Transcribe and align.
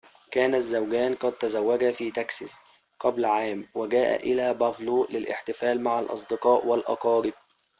كان 0.31 0.55
الزوجان 0.55 1.15
قد 1.15 1.31
تزوجا 1.31 1.91
في 1.91 2.11
تكساس 2.11 2.59
قبل 2.99 3.25
عام 3.25 3.67
وجاءا 3.75 4.15
إلى 4.15 4.53
بافالو 4.53 5.07
للاحتفال 5.11 5.83
مع 5.83 5.99
الأصدقاء 5.99 6.65
والأقارب 6.65 7.33